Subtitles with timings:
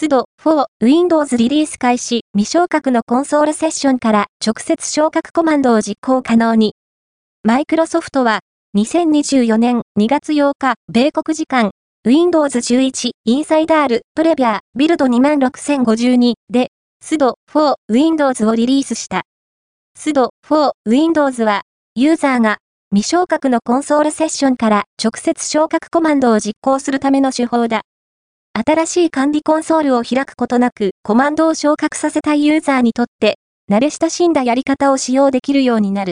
[0.00, 6.72] スド4 Windows リリース開始未昇格のコンソールセッションから直接昇格コマンドを実行可能に。
[7.42, 8.40] マイクロソフトは
[8.78, 11.72] 2024年2月8日米国時間
[12.06, 16.68] Windows 11インサイダールプレビアビルド26052で
[17.02, 19.24] スド4 Windows をリリースした。
[19.94, 21.60] スド4 Windows は
[21.94, 22.56] ユーザーが
[22.90, 27.82] 未昇格のコンソールセッションから直接昇格コマンドを実行するための手法だ。
[28.52, 33.36] 新しい管理コンソールを開くことなくコマンドを昇格させたいユーザーにとって、
[33.70, 36.08] 慣れ親しんだやり方を使用できるようになる。